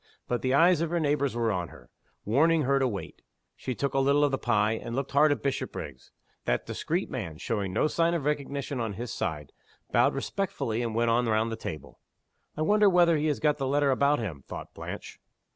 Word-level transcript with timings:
But 0.27 0.41
the 0.41 0.55
eyes 0.55 0.81
of 0.81 0.89
her 0.89 0.99
neighbors 0.99 1.35
were 1.35 1.51
on 1.51 1.67
her, 1.67 1.91
warning 2.25 2.63
her 2.63 2.79
to 2.79 2.87
wait. 2.87 3.21
She 3.55 3.75
took 3.75 3.93
a 3.93 3.99
little 3.99 4.23
of 4.23 4.31
the 4.31 4.39
pie, 4.39 4.71
and 4.71 4.95
looked 4.95 5.11
hard 5.11 5.31
at 5.31 5.43
Bishopriggs. 5.43 6.09
That 6.45 6.65
discreet 6.65 7.07
man, 7.07 7.37
showing 7.37 7.71
no 7.71 7.85
sign 7.85 8.15
of 8.15 8.25
recognition 8.25 8.79
on 8.79 8.93
his 8.93 9.13
side, 9.13 9.51
bowed 9.91 10.15
respectfully, 10.15 10.81
and 10.81 10.95
went 10.95 11.11
on 11.11 11.27
round 11.27 11.51
the 11.51 11.55
table. 11.55 11.99
"I 12.57 12.63
wonder 12.63 12.89
whether 12.89 13.15
he 13.15 13.27
has 13.27 13.39
got 13.39 13.59
the 13.59 13.67
letter 13.67 13.91
about 13.91 14.17
him?" 14.17 14.43
thought 14.47 14.73
Blanche. 14.73 15.19